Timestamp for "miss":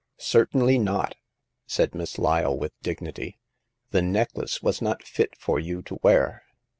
1.93-2.17